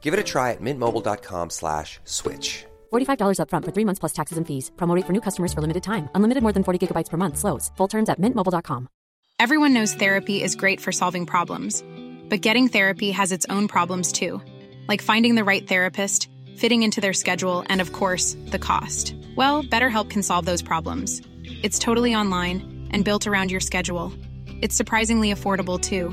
[0.00, 2.64] Give it a try at mintmobile.com slash switch.
[2.92, 4.70] $45 upfront for three months plus taxes and fees.
[4.78, 6.08] Promote for new customers for limited time.
[6.14, 7.36] Unlimited more than 40 gigabytes per month.
[7.36, 7.70] Slows.
[7.76, 8.88] Full terms at mintmobile.com.
[9.40, 11.84] Everyone knows therapy is great for solving problems,
[12.28, 14.42] but getting therapy has its own problems too,
[14.88, 19.14] like finding the right therapist, fitting into their schedule, and of course, the cost.
[19.36, 21.22] Well, BetterHelp can solve those problems.
[21.62, 24.12] It's totally online and built around your schedule.
[24.60, 26.12] It's surprisingly affordable too.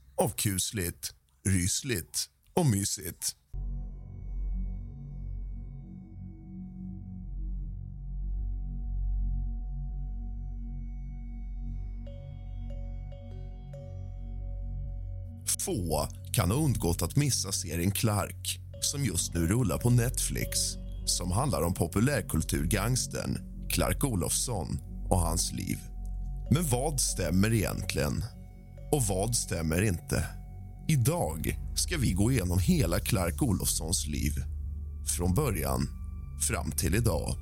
[0.15, 1.13] av kusligt,
[1.45, 3.35] rysligt och mysigt.
[15.65, 20.59] Få kan ha undgått att missa serien Clark som just nu rullar på Netflix
[21.05, 23.37] som handlar om populärkulturgangstern
[23.69, 25.77] Clark Olofsson och hans liv.
[26.51, 28.23] Men vad stämmer egentligen?
[28.91, 30.25] Och vad stämmer inte?
[30.87, 34.33] Idag ska vi gå igenom hela Clark Olofssons liv.
[35.17, 35.87] Från början
[36.47, 37.35] fram till idag.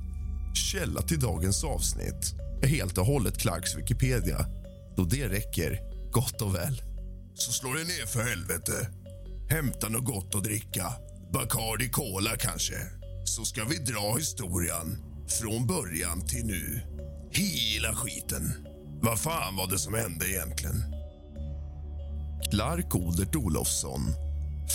[0.54, 4.46] Källa till dagens avsnitt är helt och hållet Clarks Wikipedia
[4.96, 5.80] då det räcker
[6.12, 6.82] gott och väl.
[7.34, 8.88] Så slå dig ner för helvete.
[9.50, 10.92] Hämta något gott att dricka.
[11.32, 12.74] Bacardi Cola kanske.
[13.24, 16.80] Så ska vi dra historien från början till nu.
[17.32, 18.66] Hela skiten.
[19.02, 20.99] Vad fan var det som hände egentligen?
[22.50, 24.00] Clark Odert Olofsson,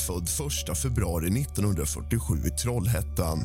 [0.07, 0.23] född
[0.71, 3.39] 1 februari 1947 i Trollhättan.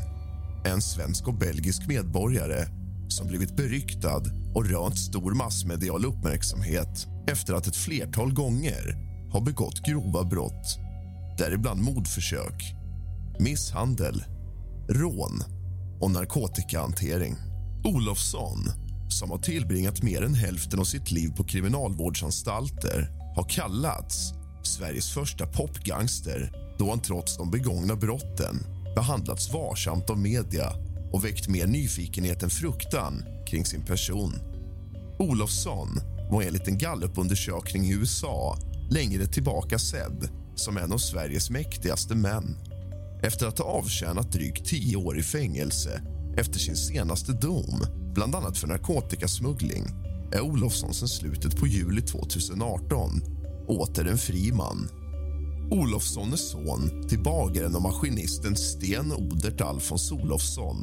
[0.65, 2.67] En svensk och belgisk medborgare
[3.09, 4.23] som blivit beryktad
[4.55, 8.97] och rönt stor massmedial uppmärksamhet efter att ett flertal gånger
[9.33, 10.79] har begått grova brott
[11.39, 12.75] däribland mordförsök,
[13.39, 14.25] misshandel,
[14.89, 15.43] rån
[16.01, 17.37] och narkotikahantering.
[17.85, 18.59] Olofsson,
[19.09, 24.33] som har tillbringat mer än hälften av sitt liv på kriminalvårdsanstalter har kallats
[24.63, 28.57] Sveriges första popgangster då han trots de begångna brotten
[28.95, 30.73] behandlats varsamt av media
[31.13, 34.35] och väckt mer nyfikenhet än fruktan kring sin person.
[35.19, 35.89] Olofsson
[36.31, 38.59] var enligt en gallupundersökning i USA
[38.91, 42.59] längre tillbaka sedd som en av Sveriges mäktigaste män.
[43.23, 46.03] Efter att ha avtjänat drygt tio år i fängelse
[46.37, 49.85] efter sin senaste dom, bland annat för narkotikasmuggling
[50.33, 53.11] är Olofsson sedan slutet på juli 2018
[53.69, 54.89] åter en fri man.
[55.71, 60.77] Olofsson är son till bagaren och maskinisten Sten Odert Alfons Olofsson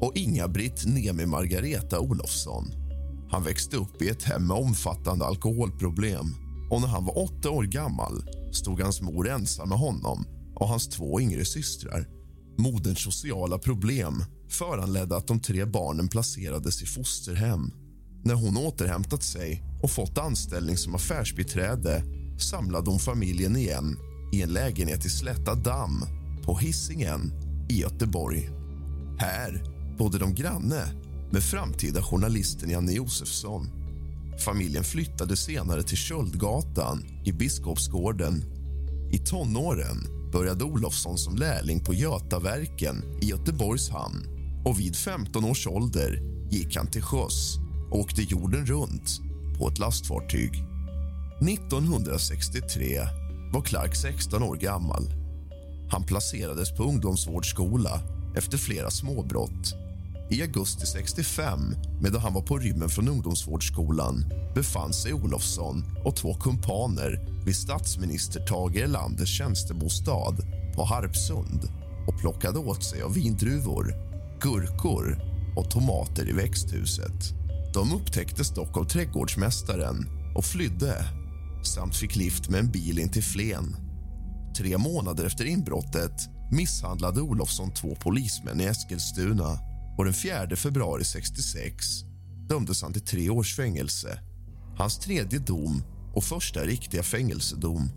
[0.00, 2.64] och Inga-Britt Nemi Margareta Olofsson.
[3.30, 6.26] Han växte upp i ett hem med omfattande alkoholproblem
[6.70, 10.24] och när han var åtta år gammal stod hans mor ensam med honom
[10.54, 12.08] och hans två yngre systrar.
[12.58, 17.70] Moderns sociala problem föranledde att de tre barnen placerades i fosterhem.
[18.26, 22.02] När hon återhämtat sig och fått anställning som affärsbiträde
[22.38, 23.96] samlade hon familjen igen
[24.32, 26.04] i en lägenhet i Slätta damm
[26.44, 27.32] på Hisingen
[27.70, 28.50] i Göteborg.
[29.18, 29.62] Här
[29.98, 30.82] bodde de granne
[31.32, 33.70] med framtida journalisten Janne Josefsson.
[34.44, 38.44] Familjen flyttade senare till Köldgatan i Biskopsgården.
[39.12, 44.26] I tonåren började Olofsson som lärling på Götaverken i Göteborgs hamn
[44.64, 46.20] och vid 15 års ålder
[46.50, 49.20] gick han till sjöss åkte jorden runt
[49.58, 50.64] på ett lastfartyg.
[51.40, 53.00] 1963
[53.52, 55.02] var Clark 16 år gammal.
[55.90, 58.00] Han placerades på ungdomsvårdsskola
[58.36, 59.74] efter flera småbrott.
[60.30, 61.60] I augusti 65,
[62.00, 64.24] medan han var på rymmen från ungdomsvårdsskolan
[64.54, 70.36] befann sig Olofsson och två kumpaner vid statsminister Tage Erlanders tjänstebostad
[70.74, 71.68] på Harpsund
[72.06, 73.94] och plockade åt sig av vindruvor,
[74.40, 75.18] gurkor
[75.56, 77.45] och tomater i växthuset.
[77.76, 80.06] De upptäcktes dock av trädgårdsmästaren
[80.36, 81.04] och flydde
[81.64, 83.76] samt fick lift med en bil in till Flen.
[84.56, 86.12] Tre månader efter inbrottet
[86.52, 89.58] misshandlade Olofsson två polismän i Eskilstuna
[89.98, 91.86] och den 4 februari 66
[92.48, 94.20] dömdes han till tre års fängelse.
[94.78, 95.82] Hans tredje dom
[96.14, 97.90] och första riktiga fängelsedom.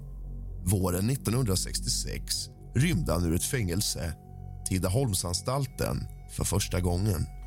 [0.66, 2.36] Våren 1966
[2.75, 4.14] rymde han ur ett fängelse,
[4.70, 7.38] Tidaholmsanstalten, för första gången.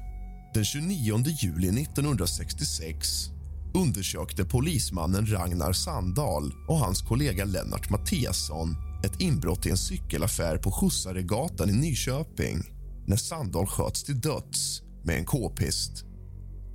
[0.55, 3.31] Den 29 juli 1966
[3.75, 10.71] undersökte polismannen Ragnar Sandahl och hans kollega Lennart Mattiasson ett inbrott i en cykelaffär på
[10.73, 12.59] Skjutsaregatan i Nyköping
[13.07, 16.05] när Sandahl sköts till döds med en k-pist.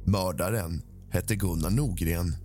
[0.05, 0.81] Mördaren
[1.11, 2.35] hette Gunnar Nogren.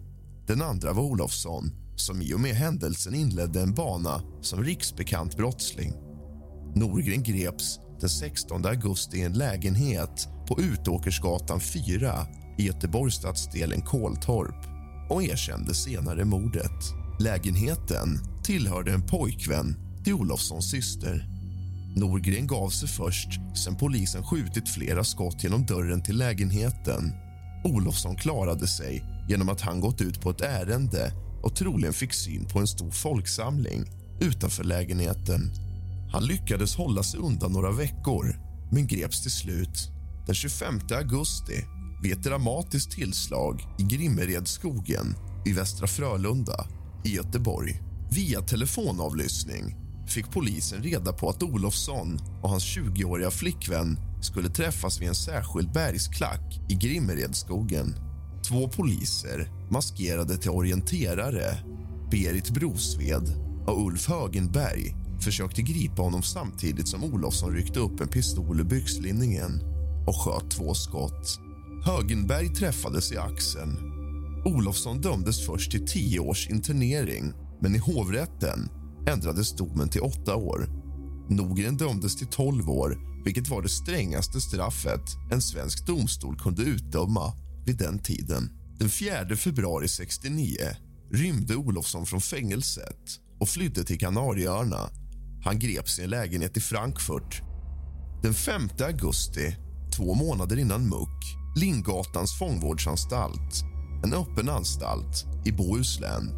[0.46, 5.92] Den andra var Olofsson som i och med händelsen inledde en bana som riksbekant brottsling.
[6.74, 12.26] Norgren greps den 16 augusti i en lägenhet på Utåkersgatan 4
[12.58, 14.66] i Göteborgsstadsdelen Koltorp
[15.10, 16.94] och erkände senare mordet.
[17.20, 21.26] Lägenheten tillhörde en pojkvän till Olofssons syster.
[21.96, 23.28] Norgren gav sig först
[23.64, 27.12] sen polisen skjutit flera skott genom dörren till lägenheten.
[27.64, 31.12] Olofsson klarade sig genom att han gått ut på ett ärende
[31.42, 33.84] och troligen fick syn på en stor folksamling
[34.20, 35.61] utanför lägenheten.
[36.12, 38.36] Han lyckades hålla sig undan några veckor,
[38.70, 39.90] men greps till slut.
[40.26, 41.64] Den 25 augusti
[42.02, 45.14] vid ett dramatiskt tillslag i Grimmeredsskogen
[45.46, 46.66] i Västra Frölunda
[47.04, 47.80] i Göteborg.
[48.10, 49.76] Via telefonavlyssning
[50.08, 55.72] fick polisen reda på att Olofsson och hans 20-åriga flickvän skulle träffas vid en särskild
[55.72, 57.94] bergsklack i Grimmeredsskogen.
[58.48, 61.58] Två poliser, maskerade till orienterare
[62.10, 63.28] Berit Brosved
[63.66, 69.60] och Ulf Högenberg försökte gripa honom samtidigt som Olofsson ryckte upp en pistol ur byxlinningen
[70.06, 71.40] och sköt två skott.
[71.84, 73.78] Högenberg träffades i axeln.
[74.44, 78.68] Olofsson dömdes först till tio års internering men i hovrätten
[79.06, 80.68] ändrades domen till åtta år.
[81.28, 87.32] Nogren dömdes till tolv år vilket var det strängaste straffet en svensk domstol kunde utdöma
[87.66, 88.50] vid den tiden.
[88.78, 90.56] Den 4 februari 69
[91.12, 94.90] rymde Olofsson från fängelset och flydde till Kanarieöarna.
[95.44, 97.42] Han greps i en lägenhet i Frankfurt.
[98.22, 99.56] Den 5 augusti,
[99.96, 103.64] två månader innan muck, Lindgatans fångvårdsanstalt,
[104.04, 106.30] en öppen anstalt i Bohuslän.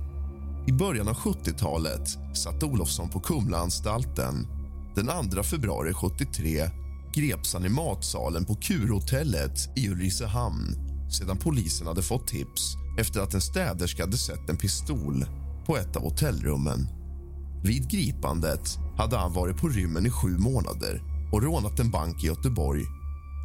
[0.68, 4.46] I början av 70-talet satt Olofsson på Kumlaanstalten.
[4.94, 6.70] Den 2 februari 73
[7.14, 13.34] greps han i matsalen på Kurhotellet i Ulricehamn sedan polisen hade fått tips efter att
[13.34, 15.24] en städerska hade sett en pistol
[15.66, 17.03] på ett av hotellrummen.
[17.64, 21.02] Vid gripandet hade han varit på rymmen i sju månader
[21.32, 22.82] och rånat en bank i Göteborg.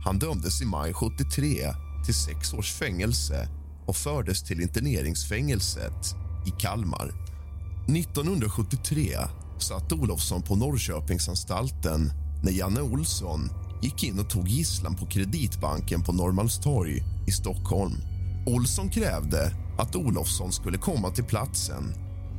[0.06, 1.74] Han dömdes i maj 73
[2.06, 3.50] till sex års fängelse
[3.88, 6.16] och fördes till interneringsfängelset
[6.48, 7.13] i Kalmar.
[7.88, 9.18] 1973
[9.60, 12.12] satt Olofsson på Norrköpingsanstalten
[12.44, 13.50] när Janne Olsson
[13.81, 17.95] gick in och tog gisslan på Kreditbanken på Norrmalmstorg i Stockholm.
[18.48, 21.94] Olsson krävde att Olofsson skulle komma till platsen.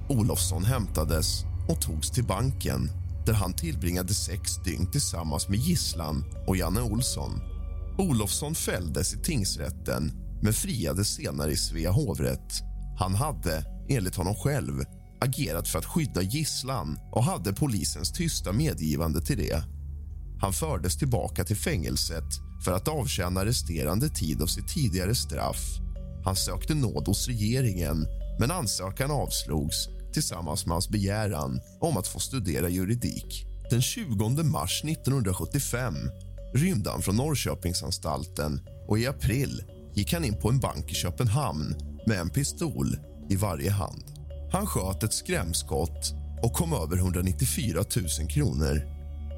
[0.09, 2.91] Olofsson hämtades och togs till banken
[3.27, 7.41] där han tillbringade sex dygn tillsammans med gisslan och Janne Olsson.
[7.99, 10.13] Olofsson fälldes i tingsrätten
[10.43, 12.53] men friades senare i Svea hovrätt.
[12.99, 14.85] Han hade, enligt honom själv,
[15.21, 19.65] agerat för att skydda gisslan och hade polisens tysta medgivande till det.
[20.41, 22.29] Han fördes tillbaka till fängelset
[22.65, 25.65] för att avtjäna resterande tid av sitt tidigare straff.
[26.25, 28.07] Han sökte nåd hos regeringen,
[28.39, 33.47] men ansökan avslogs tillsammans med hans begäran om att få studera juridik.
[33.71, 35.95] Den 20 mars 1975
[36.55, 39.63] rymde han från Norrköpingsanstalten och i april
[39.95, 41.75] gick han in på en bank i Köpenhamn
[42.07, 42.97] med en pistol
[43.29, 44.05] i varje hand.
[44.53, 47.85] Han sköt ett skrämskott och kom över 194
[48.19, 48.83] 000 kronor.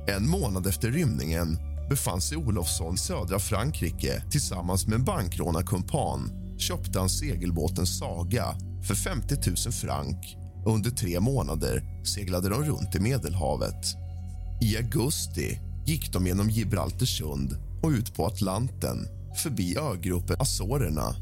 [0.08, 1.58] En månad efter rymningen
[1.90, 8.54] befann sig Olofsson i södra Frankrike tillsammans med en bankrånarkumpan köpte han segelbåten Saga
[8.86, 13.86] för 50 000 frank under tre månader seglade de runt i Medelhavet.
[14.62, 19.08] I augusti gick de genom Gibraltarsund och ut på Atlanten
[19.42, 21.16] förbi ögruppen Azorerna.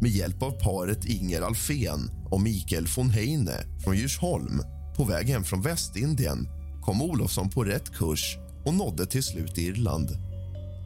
[0.00, 4.60] Med hjälp av paret Inger Alfén och Mikael von Heine från Djursholm
[4.96, 6.48] på väg hem från Västindien
[6.82, 10.08] kom Olofsson på rätt kurs och nådde till slut Irland.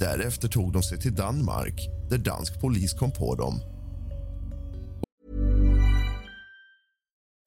[0.01, 3.72] Därefter tog de sig till Danmark där dansk polis kom på dem.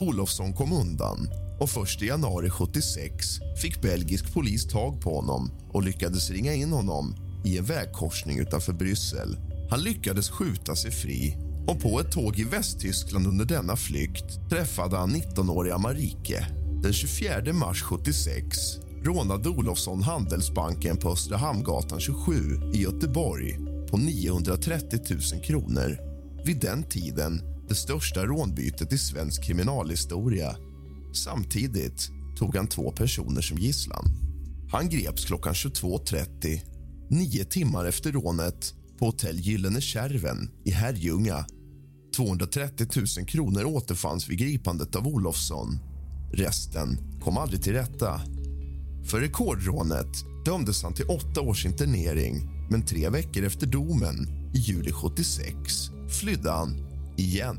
[0.00, 1.28] Olofsson kom undan
[1.60, 3.26] och först i januari 76
[3.62, 8.72] fick belgisk polis tag på honom och lyckades ringa in honom i en vägkorsning utanför
[8.72, 9.36] Bryssel.
[9.70, 11.36] Han lyckades skjuta sig fri
[11.68, 16.46] och på ett tåg i Västtyskland under denna flykt träffade han 19-åriga Marike.
[16.82, 18.58] Den 24 mars 76
[19.04, 22.32] rånade Olofsson Handelsbanken på Östra Hamngatan 27
[22.74, 23.58] i Göteborg
[23.90, 25.98] på 930 000 kronor.
[26.44, 30.56] Vid den tiden det största rånbytet i svensk kriminalhistoria.
[31.24, 34.04] Samtidigt tog han två personer som gisslan.
[34.70, 36.60] Han greps klockan 22.30,
[37.10, 41.46] nio timmar efter rånet på hotell Gyllene Kärven i Herrljunga.
[42.16, 42.86] 230
[43.18, 45.78] 000 kronor återfanns vid gripandet av Olofsson.
[46.32, 48.20] Resten kom aldrig till rätta.
[49.04, 54.92] För rekordrånet dömdes han till åtta års internering men tre veckor efter domen, i juli
[54.92, 56.85] 76, flydde han
[57.16, 57.58] igen.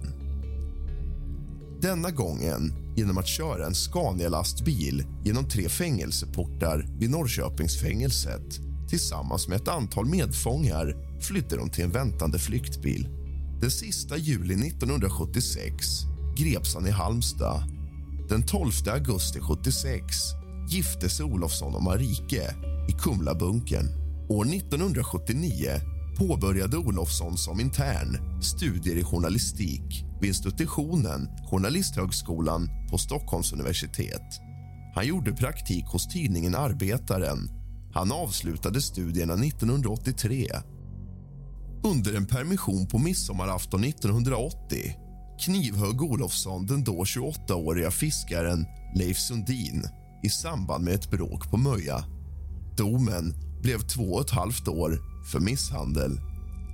[1.82, 8.60] Denna gången genom att köra en Scania-lastbil genom tre fängelseportar vid Norrköpingsfängelset.
[8.90, 13.08] Tillsammans med ett antal medfångar flydde de till en väntande flyktbil.
[13.62, 15.86] Den sista juli 1976
[16.38, 17.64] greps han i Halmstad.
[18.30, 20.04] Den 12 augusti 76
[20.70, 22.56] gifte sig Olofsson och Marike
[22.90, 23.88] i Kumlabunkern.
[24.30, 25.70] År 1979
[26.18, 34.42] påbörjade Olofsson som intern studier i journalistik vid institutionen Journalisthögskolan på Stockholms universitet.
[34.96, 37.50] Han gjorde praktik hos tidningen Arbetaren.
[37.94, 40.48] Han avslutade studierna 1983.
[41.84, 44.96] Under en permission på midsommarafton 1980
[45.40, 49.84] knivhögg Olofsson den då 28-åriga fiskaren Leif Sundin
[50.24, 52.04] i samband med ett bråk på Möja.
[52.78, 55.00] Domen blev två och ett halvt år
[55.32, 56.20] för misshandel.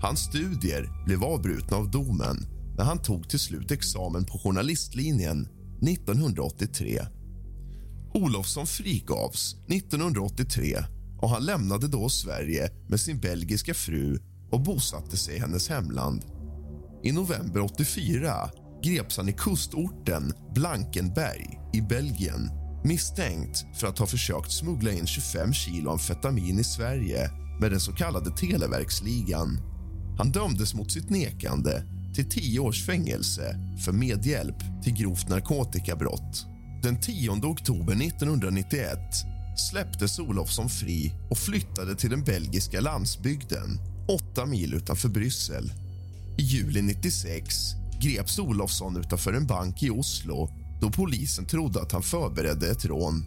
[0.01, 5.48] Hans studier blev avbrutna av domen när han tog till slut examen på journalistlinjen
[5.88, 7.01] 1983.
[8.13, 10.77] Olofsson frigavs 1983
[11.22, 14.19] och han lämnade då Sverige med sin belgiska fru
[14.51, 16.25] och bosatte sig i hennes hemland.
[17.03, 18.33] I november 84
[18.83, 22.50] greps han i kustorten Blankenberg i Belgien
[22.83, 27.29] misstänkt för att ha försökt smuggla in 25 kilo amfetamin i Sverige
[27.60, 29.60] med den så kallade Televerksligan.
[30.17, 31.83] Han dömdes mot sitt nekande
[32.15, 36.45] till tio års fängelse för medhjälp till grovt narkotikabrott.
[36.83, 39.00] Den 10 oktober 1991
[39.57, 45.74] släpptes Olofsson fri och flyttade till den belgiska landsbygden åtta mil utanför Bryssel.
[46.38, 47.55] I juli 96
[48.01, 50.50] greps Olofsson utanför en bank i Oslo
[50.81, 53.25] då polisen trodde att han förberedde ett rån.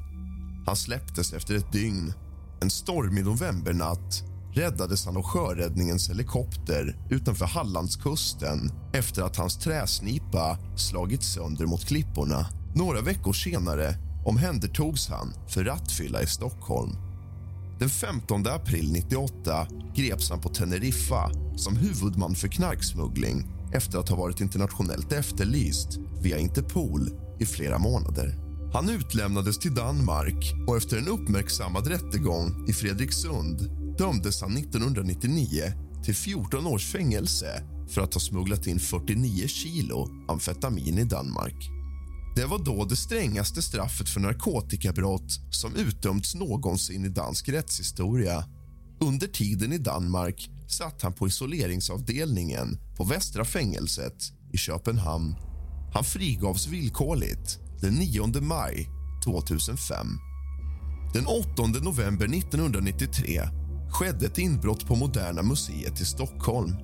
[0.66, 2.12] Han släpptes efter ett dygn.
[2.61, 11.33] En stormig novembernatt räddades han av sjöräddningens helikopter utanför Hallandskusten efter att hans träsnipa slagits
[11.35, 12.47] sönder mot klipporna.
[12.75, 13.95] Några veckor senare
[14.25, 16.93] omhändertogs han för rattfylla i Stockholm.
[17.79, 24.17] Den 15 april 98 greps han på Teneriffa som huvudman för knarksmuggling efter att ha
[24.17, 25.89] varit internationellt efterlyst
[26.23, 28.46] via Interpol i flera månader.
[28.76, 35.62] Han utlämnades till Danmark och efter en uppmärksammad rättegång i Fredriksund dömdes han 1999
[36.04, 41.71] till 14 års fängelse för att ha smugglat in 49 kilo amfetamin i Danmark.
[42.37, 48.45] Det var då det strängaste straffet för narkotikabrott som utdömts någonsin i dansk rättshistoria.
[49.00, 55.35] Under tiden i Danmark satt han på isoleringsavdelningen på Västra fängelset i Köpenhamn.
[55.95, 58.88] Han frigavs villkorligt den 9 maj
[59.25, 60.06] 2005.
[61.12, 63.40] Den 8 november 1993
[63.90, 66.76] skedde ett inbrott på Moderna museet i Stockholm.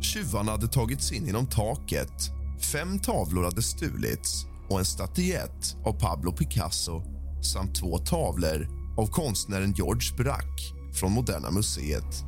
[0.00, 2.30] Tjuvarna hade tagit sig in genom taket.
[2.72, 7.02] Fem tavlor hade stulits och en statyett av Pablo Picasso
[7.42, 12.24] samt två tavlor av konstnären George Braque från Moderna museet.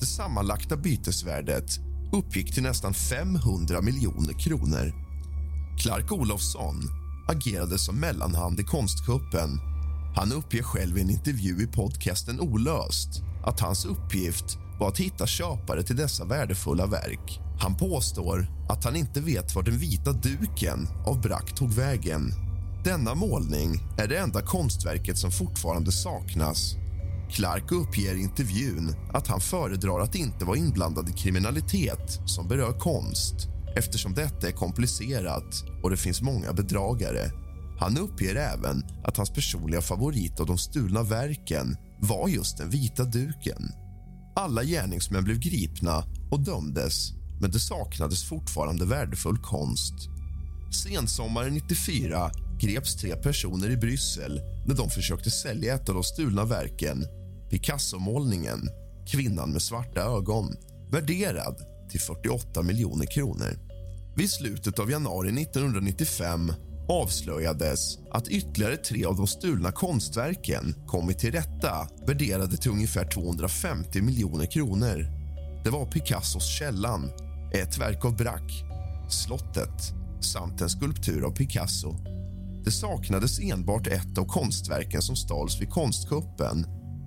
[0.00, 1.78] Det sammanlagda bytesvärdet
[2.12, 4.92] uppgick till nästan 500 miljoner kronor.
[5.78, 9.60] Clark Olofsson agerade som mellanhand i konstkuppen.
[10.16, 15.26] Han uppger själv i en intervju i podcasten Olöst att hans uppgift var att hitta
[15.26, 17.40] köpare till dessa värdefulla verk.
[17.60, 22.32] Han påstår att han inte vet var den vita duken av Brack tog vägen.
[22.84, 26.74] Denna målning är det enda konstverket som fortfarande saknas.
[27.30, 32.72] Clark uppger i intervjun att han föredrar att inte vara inblandad i kriminalitet som berör
[32.72, 37.30] konst eftersom detta är komplicerat och det finns många bedragare.
[37.78, 43.04] Han uppger även att hans personliga favorit av de stulna verken var just den vita
[43.04, 43.72] duken.
[44.36, 49.94] Alla gärningsmän blev gripna och dömdes men det saknades fortfarande värdefull konst.
[50.84, 52.30] Sensommaren 94
[52.60, 57.04] greps tre personer i Bryssel när de försökte sälja ett av de stulna verken
[57.50, 58.68] Picasso-målningen
[59.06, 60.54] Kvinnan med svarta ögon
[60.90, 61.56] värderad
[61.90, 63.65] till 48 miljoner kronor.
[64.16, 66.52] Vid slutet av januari 1995
[66.88, 74.02] avslöjades att ytterligare tre av de stulna konstverken kommit till rätta värderade till ungefär 250
[74.02, 75.06] miljoner kronor.
[75.64, 77.10] Det var Picassos Källan,
[77.54, 78.64] ett verk av Braque,
[79.10, 81.96] Slottet samt en skulptur av Picasso.
[82.64, 86.66] Det saknades enbart ett av konstverken som stals vid konstkuppen.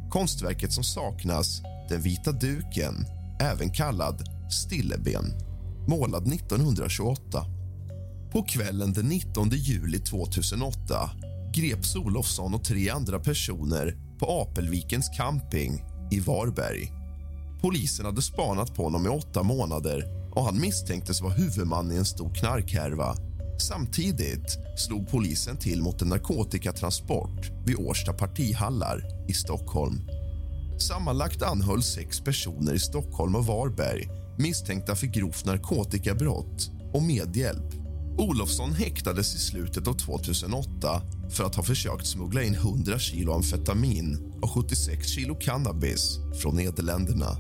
[0.10, 3.06] Konstverket som saknas, Den vita duken,
[3.42, 5.49] även kallad Stilleben,
[5.88, 7.46] målad 1928.
[8.32, 11.10] På kvällen den 19 juli 2008
[11.56, 16.92] greps Olofsson och tre andra personer på Apelvikens camping i Varberg.
[17.62, 20.04] Polisen hade spanat på honom i åtta månader
[20.36, 23.16] och han misstänktes vara huvudman i en stor knarkhärva.
[23.60, 30.02] Samtidigt slog polisen till mot en narkotikatransport vid Årsta partihallar i Stockholm.
[30.80, 34.10] Sammanlagt anhölls sex personer i Stockholm och Varberg
[34.40, 37.74] misstänkta för grovt narkotikabrott och medhjälp.
[38.18, 44.34] Olofsson häktades i slutet av 2008 för att ha försökt smuggla in 100 kilo amfetamin
[44.42, 47.38] och 76 kilo cannabis från Nederländerna.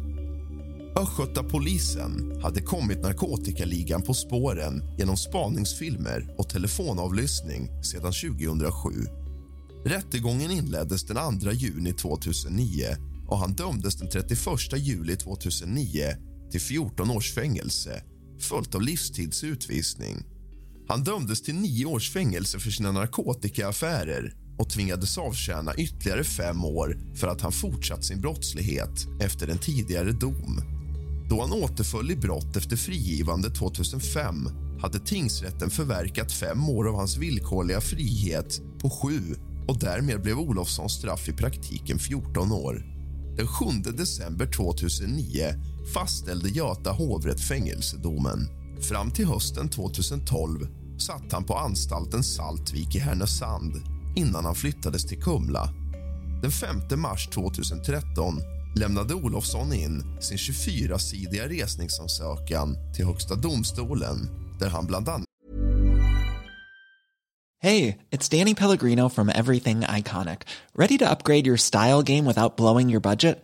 [0.96, 8.90] Östgötapolisen hade kommit narkotikaligan på spåren genom spaningsfilmer och telefonavlyssning sedan 2007.
[9.86, 12.84] Rättegången inleddes den 2 juni 2009
[13.28, 14.40] och han dömdes den 31
[14.78, 16.02] juli 2009
[16.52, 18.04] till 14 års fängelse
[18.40, 20.26] följt av livstids utvisning.
[20.88, 26.98] Han dömdes till nio års fängelse för sina narkotikaaffärer och tvingades avtjäna ytterligare fem år
[27.16, 30.62] för att han fortsatt sin brottslighet efter en tidigare dom.
[31.30, 34.36] Då han återföll i brott efter frigivande 2005
[34.82, 39.20] hade tingsrätten förverkat fem år av hans villkorliga frihet på sju
[39.68, 42.84] och därmed blev Olofssons straff i praktiken 14 år.
[43.38, 43.66] Den 7
[43.98, 45.54] december 2009
[45.93, 48.47] fastställde Göta hovrätt fängelsedomen.
[48.82, 50.67] Fram till hösten 2012
[50.99, 53.73] satt han på anstalten Saltvik i Härnösand
[54.15, 55.69] innan han flyttades till Kumla.
[56.41, 58.41] Den 5 mars 2013
[58.75, 64.17] lämnade Olofsson in sin 24-sidiga resningsansökan till Högsta domstolen
[64.60, 65.25] där han bland annat
[67.62, 70.39] Hej, det är Danny Pellegrino från Everything Iconic.
[70.73, 73.43] Ready to upgrade your style game without blowing your budget?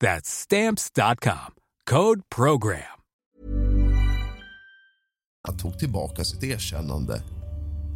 [0.00, 1.54] That's stamps.com.
[1.90, 2.82] Code program.
[5.48, 7.22] Han tog tillbaka sitt erkännande.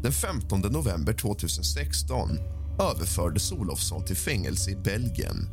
[0.03, 2.29] Den 15 november 2016
[2.81, 5.49] överfördes Olofsson till fängelse i Belgien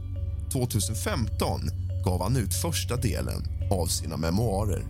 [0.52, 1.62] 2015
[2.06, 4.84] gav han ut första delen av sina memoarer.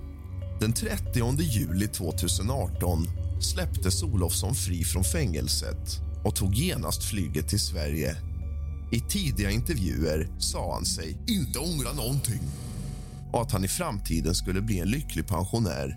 [0.59, 3.07] Den 30 juli 2018
[3.41, 8.28] släpptes Olofsson fri från fängelset och tog genast flyget till Sverige.
[8.91, 12.41] I tidiga intervjuer sa han sig inte ångra någonting
[13.31, 15.95] och att han i framtiden skulle bli en lycklig pensionär.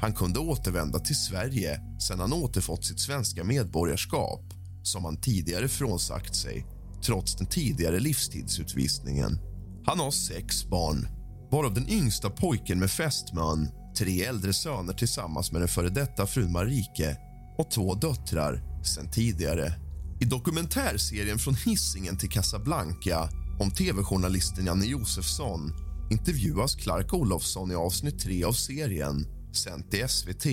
[0.00, 4.42] Han kunde återvända till Sverige sen han återfått sitt svenska medborgarskap
[4.82, 6.66] som han tidigare frånsagt sig
[7.06, 9.38] trots den tidigare livstidsutvisningen.
[9.86, 11.08] Han har sex barn,
[11.50, 16.52] varav den yngsta pojken med fästman tre äldre söner tillsammans med den före detta frun
[16.52, 17.16] Marike
[17.58, 19.89] och två döttrar sen tidigare.
[20.20, 23.28] I dokumentärserien Från hissingen till Casablanca
[23.60, 25.72] om tv-journalisten Janne Josefsson
[26.10, 30.46] intervjuas Clark Olofsson i avsnitt 3 av serien sänt i SVT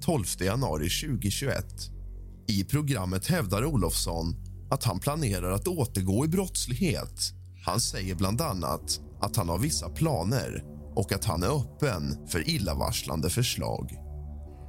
[0.00, 1.64] 12 januari 2021.
[2.48, 4.36] I programmet hävdar Olofsson
[4.70, 7.32] att han planerar att återgå i brottslighet.
[7.64, 12.48] Han säger bland annat att han har vissa planer och att han är öppen för
[12.48, 14.09] illavarslande förslag.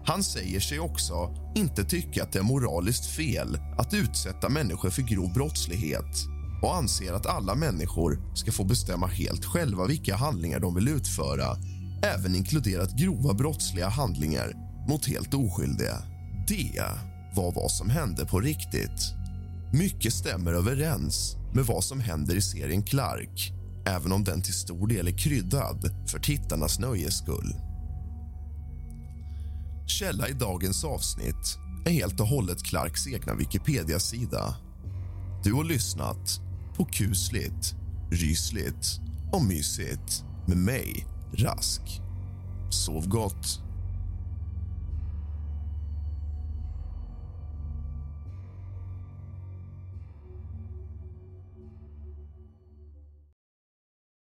[0.06, 5.02] Han säger sig också inte tycka att det är moraliskt fel att utsätta människor för
[5.02, 6.28] grov brottslighet
[6.64, 11.58] och anser att alla människor ska få bestämma helt själva vilka handlingar de vill utföra
[12.04, 14.54] även inkluderat grova brottsliga handlingar
[14.90, 15.98] mot helt oskyldiga.
[16.48, 16.82] Det
[17.36, 19.14] var vad som hände på riktigt.
[19.74, 23.54] Mycket stämmer överens med vad som händer i serien Clark
[23.86, 27.71] även om den till stor del är kryddad för tittarnas nöjes skull.
[29.92, 34.56] Källa i dagens avsnitt är helt och hållet Clarks egna Wikipedia-sida.
[35.44, 36.42] Du har lyssnat
[36.76, 37.76] på kusligt,
[38.12, 39.00] rysligt
[39.32, 41.82] och mysigt med mig, Rask.
[42.70, 43.62] Sov gott.